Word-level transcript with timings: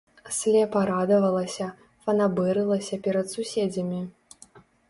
Слепа 0.35 0.79
радавалася, 0.89 1.67
фанабэрылася 2.05 3.01
перад 3.09 3.27
суседзямі. 3.37 4.01